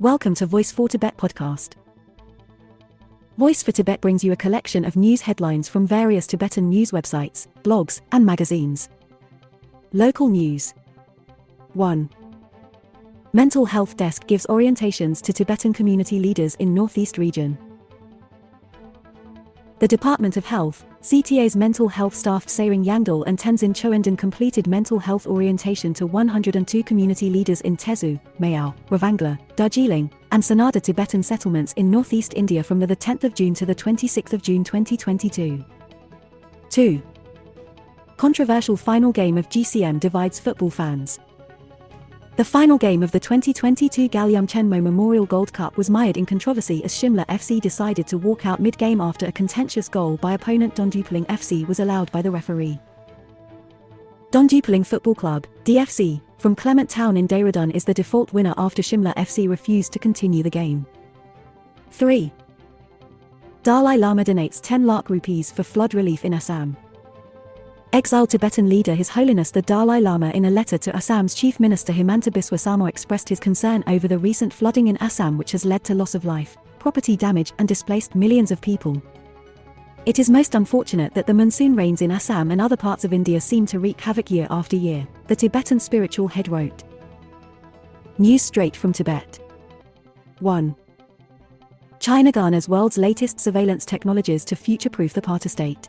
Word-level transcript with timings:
Welcome 0.00 0.34
to 0.36 0.46
Voice 0.46 0.72
for 0.72 0.88
Tibet 0.88 1.18
podcast. 1.18 1.74
Voice 3.36 3.62
for 3.62 3.70
Tibet 3.70 4.00
brings 4.00 4.24
you 4.24 4.32
a 4.32 4.36
collection 4.36 4.86
of 4.86 4.96
news 4.96 5.20
headlines 5.20 5.68
from 5.68 5.86
various 5.86 6.26
Tibetan 6.26 6.70
news 6.70 6.90
websites, 6.90 7.48
blogs, 7.64 8.00
and 8.10 8.24
magazines. 8.24 8.88
Local 9.92 10.28
news 10.28 10.72
1. 11.74 12.08
Mental 13.34 13.66
Health 13.66 13.94
Desk 13.98 14.26
gives 14.26 14.46
orientations 14.46 15.20
to 15.20 15.34
Tibetan 15.34 15.74
community 15.74 16.18
leaders 16.18 16.54
in 16.54 16.72
Northeast 16.72 17.18
region. 17.18 17.58
The 19.80 19.88
Department 19.88 20.36
of 20.36 20.44
Health, 20.44 20.84
CTA's 21.00 21.56
mental 21.56 21.88
health 21.88 22.14
staff 22.14 22.44
Tsering 22.44 22.84
Yangdal 22.84 23.24
and 23.26 23.38
Tenzin 23.38 23.72
Choendan 23.72 24.18
completed 24.18 24.66
mental 24.66 24.98
health 24.98 25.26
orientation 25.26 25.94
to 25.94 26.06
102 26.06 26.82
community 26.82 27.30
leaders 27.30 27.62
in 27.62 27.78
Tezu, 27.78 28.20
Miao, 28.38 28.74
Ravangla, 28.90 29.38
Darjeeling, 29.56 30.10
and 30.32 30.42
Sonada 30.42 30.82
Tibetan 30.82 31.22
settlements 31.22 31.72
in 31.78 31.90
northeast 31.90 32.34
India 32.34 32.62
from 32.62 32.78
the 32.78 32.88
10th 32.88 33.24
of 33.24 33.32
June 33.32 33.54
to 33.54 33.64
the 33.64 33.74
26th 33.74 34.34
of 34.34 34.42
June 34.42 34.62
2022. 34.62 35.64
2. 36.68 37.02
Controversial 38.18 38.76
final 38.76 39.12
game 39.12 39.38
of 39.38 39.48
GCM 39.48 39.98
divides 39.98 40.38
football 40.38 40.68
fans. 40.68 41.20
The 42.40 42.44
final 42.44 42.78
game 42.78 43.02
of 43.02 43.10
the 43.12 43.20
2022 43.20 44.08
Gyalyum 44.08 44.48
Chenmo 44.48 44.82
Memorial 44.82 45.26
Gold 45.26 45.52
Cup 45.52 45.76
was 45.76 45.90
mired 45.90 46.16
in 46.16 46.24
controversy 46.24 46.82
as 46.84 46.94
Shimla 46.94 47.26
FC 47.26 47.60
decided 47.60 48.06
to 48.06 48.16
walk 48.16 48.46
out 48.46 48.60
mid-game 48.60 48.98
after 48.98 49.26
a 49.26 49.32
contentious 49.32 49.90
goal 49.90 50.16
by 50.16 50.32
opponent 50.32 50.74
Dondupaling 50.74 51.26
FC 51.26 51.68
was 51.68 51.80
allowed 51.80 52.10
by 52.12 52.22
the 52.22 52.30
referee. 52.30 52.80
Dondupaling 54.30 54.86
Football 54.86 55.14
Club, 55.16 55.46
DFC, 55.64 56.22
from 56.38 56.56
Clement 56.56 56.88
Town 56.88 57.18
in 57.18 57.28
Dehradun 57.28 57.74
is 57.74 57.84
the 57.84 57.92
default 57.92 58.32
winner 58.32 58.54
after 58.56 58.80
Shimla 58.80 59.14
FC 59.16 59.46
refused 59.46 59.92
to 59.92 59.98
continue 59.98 60.42
the 60.42 60.48
game. 60.48 60.86
3. 61.90 62.32
Dalai 63.64 63.98
Lama 63.98 64.24
donates 64.24 64.62
10 64.62 64.86
lakh 64.86 65.10
rupees 65.10 65.52
for 65.52 65.62
flood 65.62 65.92
relief 65.92 66.24
in 66.24 66.32
Assam. 66.32 66.74
Exiled 67.92 68.30
Tibetan 68.30 68.68
leader 68.68 68.94
His 68.94 69.08
Holiness 69.08 69.50
the 69.50 69.62
Dalai 69.62 70.00
Lama 70.00 70.30
in 70.30 70.44
a 70.44 70.50
letter 70.50 70.78
to 70.78 70.94
Assam's 70.94 71.34
Chief 71.34 71.58
Minister 71.58 71.92
Himanta 71.92 72.30
Biswa 72.30 72.58
Sarma 72.58 72.84
expressed 72.84 73.28
his 73.28 73.40
concern 73.40 73.82
over 73.88 74.06
the 74.06 74.16
recent 74.16 74.52
flooding 74.52 74.86
in 74.86 74.96
Assam 74.98 75.36
which 75.36 75.50
has 75.50 75.64
led 75.64 75.82
to 75.84 75.94
loss 75.96 76.14
of 76.14 76.24
life, 76.24 76.56
property 76.78 77.16
damage 77.16 77.52
and 77.58 77.66
displaced 77.66 78.14
millions 78.14 78.52
of 78.52 78.60
people. 78.60 79.02
It 80.06 80.20
is 80.20 80.30
most 80.30 80.54
unfortunate 80.54 81.14
that 81.14 81.26
the 81.26 81.34
monsoon 81.34 81.74
rains 81.74 82.00
in 82.00 82.12
Assam 82.12 82.52
and 82.52 82.60
other 82.60 82.76
parts 82.76 83.04
of 83.04 83.12
India 83.12 83.40
seem 83.40 83.66
to 83.66 83.80
wreak 83.80 84.00
havoc 84.00 84.30
year 84.30 84.46
after 84.50 84.76
year, 84.76 85.04
the 85.26 85.34
Tibetan 85.34 85.80
spiritual 85.80 86.28
head 86.28 86.46
wrote. 86.46 86.84
News 88.18 88.42
straight 88.42 88.76
from 88.76 88.92
Tibet. 88.92 89.40
1. 90.38 90.76
China 91.98 92.30
garners 92.30 92.68
world's 92.68 92.98
latest 92.98 93.40
surveillance 93.40 93.84
technologies 93.84 94.44
to 94.44 94.54
future-proof 94.54 95.12
the 95.12 95.20
party 95.20 95.48
state. 95.48 95.88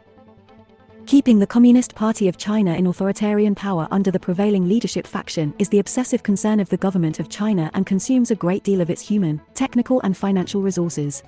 Keeping 1.05 1.39
the 1.39 1.47
Communist 1.47 1.93
Party 1.93 2.27
of 2.27 2.37
China 2.37 2.73
in 2.73 2.87
authoritarian 2.87 3.53
power 3.53 3.87
under 3.91 4.11
the 4.11 4.19
prevailing 4.19 4.67
leadership 4.67 5.05
faction 5.05 5.53
is 5.59 5.67
the 5.67 5.79
obsessive 5.79 6.23
concern 6.23 6.59
of 6.59 6.69
the 6.69 6.77
government 6.77 7.19
of 7.19 7.27
China 7.27 7.69
and 7.73 7.85
consumes 7.85 8.31
a 8.31 8.35
great 8.35 8.63
deal 8.63 8.79
of 8.79 8.89
its 8.89 9.01
human, 9.01 9.41
technical 9.53 9.99
and 10.01 10.15
financial 10.15 10.61
resources. 10.61 11.23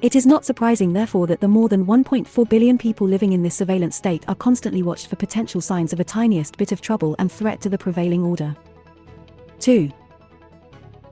It 0.00 0.16
is 0.16 0.26
not 0.26 0.44
surprising 0.44 0.92
therefore 0.92 1.26
that 1.28 1.40
the 1.40 1.48
more 1.48 1.68
than 1.68 1.86
1.4 1.86 2.48
billion 2.48 2.78
people 2.78 3.06
living 3.06 3.32
in 3.32 3.42
this 3.42 3.56
surveillance 3.56 3.96
state 3.96 4.24
are 4.28 4.34
constantly 4.34 4.82
watched 4.82 5.08
for 5.08 5.16
potential 5.16 5.60
signs 5.60 5.92
of 5.92 6.00
a 6.00 6.04
tiniest 6.04 6.56
bit 6.56 6.72
of 6.72 6.80
trouble 6.80 7.14
and 7.18 7.30
threat 7.30 7.60
to 7.60 7.68
the 7.68 7.78
prevailing 7.78 8.22
order. 8.22 8.56
2. 9.60 9.90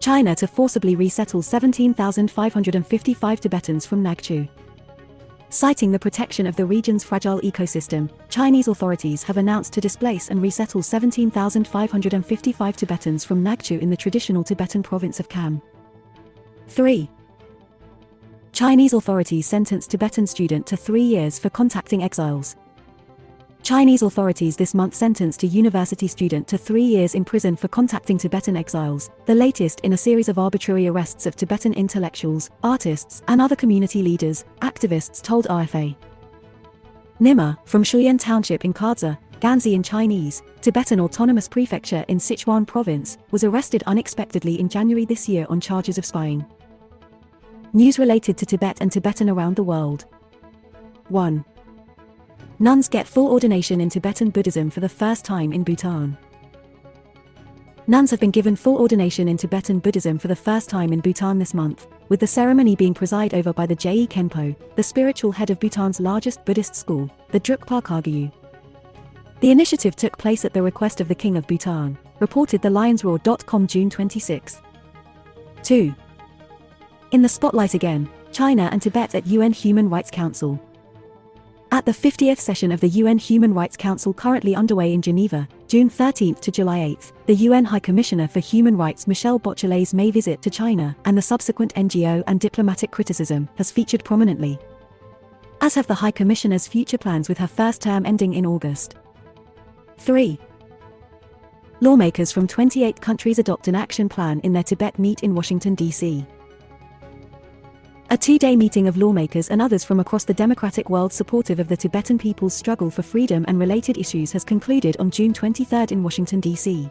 China 0.00 0.34
to 0.36 0.46
forcibly 0.46 0.94
resettle 0.96 1.42
17,555 1.42 3.40
Tibetans 3.40 3.86
from 3.86 4.02
Nagchu. 4.02 4.48
Citing 5.56 5.90
the 5.90 5.98
protection 5.98 6.46
of 6.46 6.54
the 6.54 6.66
region's 6.66 7.02
fragile 7.02 7.40
ecosystem, 7.40 8.10
Chinese 8.28 8.68
authorities 8.68 9.22
have 9.22 9.38
announced 9.38 9.72
to 9.72 9.80
displace 9.80 10.28
and 10.28 10.42
resettle 10.42 10.82
17,555 10.82 12.76
Tibetans 12.76 13.24
from 13.24 13.42
Nagchu 13.42 13.80
in 13.80 13.88
the 13.88 13.96
traditional 13.96 14.44
Tibetan 14.44 14.82
province 14.82 15.18
of 15.18 15.30
Kham. 15.30 15.62
3. 16.68 17.08
Chinese 18.52 18.92
authorities 18.92 19.46
sentenced 19.46 19.92
Tibetan 19.92 20.26
student 20.26 20.66
to 20.66 20.76
three 20.76 21.00
years 21.00 21.38
for 21.38 21.48
contacting 21.48 22.02
exiles. 22.02 22.56
Chinese 23.66 24.02
authorities 24.02 24.54
this 24.54 24.74
month 24.74 24.94
sentenced 24.94 25.42
a 25.42 25.46
university 25.48 26.06
student 26.06 26.46
to 26.46 26.56
three 26.56 26.84
years 26.84 27.16
in 27.16 27.24
prison 27.24 27.56
for 27.56 27.66
contacting 27.66 28.16
Tibetan 28.16 28.56
exiles, 28.56 29.10
the 29.24 29.34
latest 29.34 29.80
in 29.80 29.92
a 29.92 29.96
series 29.96 30.28
of 30.28 30.38
arbitrary 30.38 30.86
arrests 30.86 31.26
of 31.26 31.34
Tibetan 31.34 31.74
intellectuals, 31.74 32.48
artists, 32.62 33.24
and 33.26 33.40
other 33.40 33.56
community 33.56 34.04
leaders, 34.04 34.44
activists 34.60 35.20
told 35.20 35.48
RFA. 35.48 35.96
Nima, 37.20 37.58
from 37.66 37.82
Shuyan 37.82 38.20
Township 38.20 38.64
in 38.64 38.72
Kardza, 38.72 39.18
Ganzi 39.40 39.72
in 39.72 39.82
Chinese, 39.82 40.44
Tibetan 40.60 41.00
Autonomous 41.00 41.48
Prefecture 41.48 42.04
in 42.06 42.18
Sichuan 42.18 42.64
Province, 42.68 43.18
was 43.32 43.42
arrested 43.42 43.82
unexpectedly 43.88 44.60
in 44.60 44.68
January 44.68 45.04
this 45.04 45.28
year 45.28 45.44
on 45.50 45.60
charges 45.60 45.98
of 45.98 46.06
spying. 46.06 46.46
News 47.72 47.98
related 47.98 48.38
to 48.38 48.46
Tibet 48.46 48.78
and 48.80 48.92
Tibetan 48.92 49.28
around 49.28 49.56
the 49.56 49.64
world. 49.64 50.04
1. 51.08 51.44
Nuns 52.58 52.88
get 52.88 53.06
full 53.06 53.30
ordination 53.30 53.82
in 53.82 53.90
Tibetan 53.90 54.30
Buddhism 54.30 54.70
for 54.70 54.80
the 54.80 54.88
first 54.88 55.26
time 55.26 55.52
in 55.52 55.62
Bhutan. 55.62 56.16
Nuns 57.86 58.10
have 58.10 58.18
been 58.18 58.30
given 58.30 58.56
full 58.56 58.78
ordination 58.78 59.28
in 59.28 59.36
Tibetan 59.36 59.78
Buddhism 59.78 60.18
for 60.18 60.28
the 60.28 60.34
first 60.34 60.70
time 60.70 60.90
in 60.90 61.00
Bhutan 61.00 61.38
this 61.38 61.52
month, 61.52 61.86
with 62.08 62.18
the 62.18 62.26
ceremony 62.26 62.74
being 62.74 62.94
presided 62.94 63.36
over 63.38 63.52
by 63.52 63.66
the 63.66 63.74
Je 63.74 64.06
Khenpo, 64.06 64.56
the 64.74 64.82
spiritual 64.82 65.32
head 65.32 65.50
of 65.50 65.60
Bhutan's 65.60 66.00
largest 66.00 66.46
Buddhist 66.46 66.74
school, 66.74 67.10
the 67.30 67.38
Drukpa 67.38 67.82
Kagyu. 67.82 68.32
The 69.40 69.50
initiative 69.50 69.94
took 69.94 70.16
place 70.16 70.46
at 70.46 70.54
the 70.54 70.62
request 70.62 71.02
of 71.02 71.08
the 71.08 71.14
King 71.14 71.36
of 71.36 71.46
Bhutan, 71.46 71.98
reported 72.20 72.62
the 72.62 72.70
lionsroar.com 72.70 73.66
June 73.66 73.90
26. 73.90 74.62
2. 75.62 75.94
In 77.10 77.20
the 77.20 77.28
spotlight 77.28 77.74
again, 77.74 78.08
China 78.32 78.70
and 78.72 78.80
Tibet 78.80 79.14
at 79.14 79.26
UN 79.26 79.52
Human 79.52 79.90
Rights 79.90 80.10
Council. 80.10 80.58
At 81.72 81.84
the 81.84 81.92
50th 81.92 82.38
session 82.38 82.70
of 82.70 82.80
the 82.80 82.88
UN 82.88 83.18
Human 83.18 83.52
Rights 83.52 83.76
Council 83.76 84.14
currently 84.14 84.54
underway 84.54 84.92
in 84.94 85.02
Geneva, 85.02 85.48
June 85.66 85.90
13 85.90 86.36
to 86.36 86.52
July 86.52 86.78
8, 86.78 87.12
the 87.26 87.34
UN 87.34 87.64
High 87.64 87.80
Commissioner 87.80 88.28
for 88.28 88.38
Human 88.38 88.76
Rights 88.76 89.08
Michelle 89.08 89.40
Bachelet's 89.40 89.92
May 89.92 90.12
visit 90.12 90.40
to 90.42 90.50
China 90.50 90.96
and 91.04 91.18
the 91.18 91.22
subsequent 91.22 91.74
NGO 91.74 92.22
and 92.28 92.38
diplomatic 92.38 92.92
criticism 92.92 93.48
has 93.56 93.72
featured 93.72 94.04
prominently. 94.04 94.58
As 95.60 95.74
have 95.74 95.88
the 95.88 95.94
High 95.94 96.12
Commissioner's 96.12 96.68
future 96.68 96.98
plans 96.98 97.28
with 97.28 97.38
her 97.38 97.48
first 97.48 97.82
term 97.82 98.06
ending 98.06 98.34
in 98.34 98.46
August. 98.46 98.94
3. 99.98 100.38
Lawmakers 101.80 102.30
from 102.30 102.46
28 102.46 103.00
countries 103.00 103.40
adopt 103.40 103.66
an 103.66 103.74
action 103.74 104.08
plan 104.08 104.38
in 104.40 104.52
their 104.52 104.62
Tibet 104.62 104.98
meet 105.00 105.24
in 105.24 105.34
Washington, 105.34 105.74
D.C. 105.74 106.24
A 108.08 108.16
two-day 108.16 108.54
meeting 108.54 108.86
of 108.86 108.96
lawmakers 108.96 109.50
and 109.50 109.60
others 109.60 109.82
from 109.82 109.98
across 109.98 110.22
the 110.22 110.32
democratic 110.32 110.88
world 110.88 111.12
supportive 111.12 111.58
of 111.58 111.66
the 111.66 111.76
Tibetan 111.76 112.18
people's 112.18 112.54
struggle 112.54 112.88
for 112.88 113.02
freedom 113.02 113.44
and 113.48 113.58
related 113.58 113.98
issues 113.98 114.30
has 114.30 114.44
concluded 114.44 114.96
on 115.00 115.10
June 115.10 115.32
23 115.32 115.86
in 115.90 116.04
Washington, 116.04 116.38
D.C. 116.38 116.88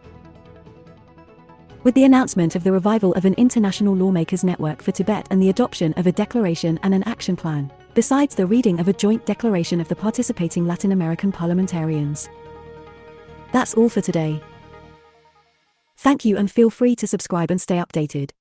With 1.84 1.96
the 1.96 2.04
announcement 2.04 2.58
of 2.58 2.66
the 2.66 2.72
revival 2.74 3.14
of 3.14 3.24
an 3.24 3.34
international 3.36 3.96
lawmakers 3.96 4.44
network 4.44 4.82
for 4.82 4.92
Tibet 4.92 5.26
and 5.32 5.42
the 5.42 5.48
adoption 5.48 5.94
of 5.94 6.06
a 6.06 6.12
declaration 6.12 6.78
and 6.84 6.94
an 6.94 7.04
action 7.04 7.38
plan, 7.38 7.72
besides 7.94 8.36
the 8.36 8.46
reading 8.46 8.82
of 8.82 8.90
a 8.90 8.94
joint 8.94 9.26
declaration 9.26 9.80
of 9.80 9.88
the 9.88 9.96
participating 9.96 10.68
Latin 10.68 10.92
American 10.92 11.32
parliamentarians. 11.32 12.28
That's 13.54 13.74
all 13.74 13.88
for 13.88 14.02
today. 14.02 14.44
Thank 15.96 16.26
you 16.26 16.36
and 16.36 16.52
feel 16.52 16.70
free 16.70 16.94
to 16.98 17.08
subscribe 17.08 17.52
and 17.52 17.62
stay 17.62 17.78
updated. 17.78 18.32